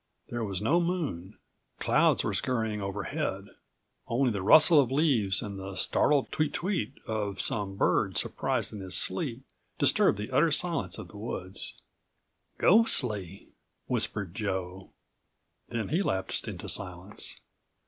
There 0.29 0.43
was 0.43 0.63
no 0.63 0.79
moon. 0.81 1.37
Clouds 1.77 2.23
were 2.23 2.33
scurrying 2.33 2.81
overhead. 2.81 3.49
Only 4.07 4.31
the 4.31 4.41
rustle 4.41 4.79
of 4.81 4.91
leaves 4.91 5.43
and 5.43 5.59
the 5.59 5.75
startled 5.75 6.31
tweet 6.31 6.53
tweet 6.55 6.93
of 7.05 7.39
some 7.39 7.75
bird 7.75 8.17
surprised 8.17 8.73
in 8.73 8.79
his 8.79 8.95
sleep 8.97 9.43
disturbed 9.77 10.17
the 10.17 10.31
utter 10.31 10.51
silence 10.51 10.97
of 10.97 11.09
the 11.09 11.17
woods. 11.17 11.79
"Ghostly," 12.57 13.49
whispered 13.85 14.33
Joe, 14.33 14.89
then 15.69 15.89
he 15.89 16.01
lapsed 16.01 16.47
into 16.47 16.67
silence. 16.67 17.39